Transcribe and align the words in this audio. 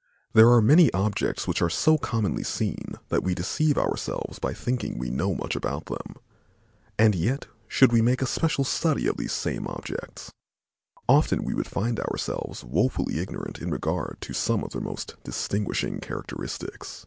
There 0.32 0.50
are 0.50 0.60
many 0.60 0.92
objects 0.92 1.46
which 1.46 1.62
are 1.62 1.70
so 1.70 1.96
commonly 1.96 2.42
seen 2.42 2.96
that 3.08 3.22
we 3.22 3.36
deceive 3.36 3.78
ourselves 3.78 4.40
by 4.40 4.52
thinking 4.52 4.98
we 4.98 5.10
know 5.10 5.32
much 5.32 5.54
about 5.54 5.86
them, 5.86 6.16
and 6.98 7.14
yet 7.14 7.46
should 7.68 7.92
we 7.92 8.02
make 8.02 8.20
a 8.20 8.26
special 8.26 8.64
study 8.64 9.06
of 9.06 9.16
these 9.16 9.30
same 9.30 9.68
objects, 9.68 10.32
often 11.08 11.44
we 11.44 11.54
would 11.54 11.68
find 11.68 12.00
ourselves 12.00 12.64
woefully 12.64 13.20
ignorant 13.20 13.58
in 13.60 13.70
regard 13.70 14.16
to 14.22 14.34
some 14.34 14.64
of 14.64 14.72
their 14.72 14.82
most 14.82 15.14
distinguishing 15.22 16.00
characteristics. 16.00 17.06